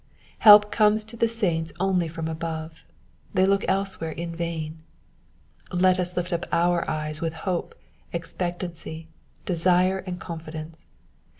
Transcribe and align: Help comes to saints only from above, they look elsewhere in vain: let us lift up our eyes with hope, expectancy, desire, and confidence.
Help 0.39 0.71
comes 0.71 1.03
to 1.03 1.27
saints 1.27 1.71
only 1.79 2.07
from 2.07 2.27
above, 2.27 2.85
they 3.35 3.45
look 3.45 3.63
elsewhere 3.67 4.09
in 4.09 4.35
vain: 4.35 4.81
let 5.71 5.99
us 5.99 6.17
lift 6.17 6.33
up 6.33 6.47
our 6.51 6.89
eyes 6.89 7.21
with 7.21 7.33
hope, 7.45 7.75
expectancy, 8.11 9.09
desire, 9.45 9.99
and 9.99 10.19
confidence. 10.19 10.87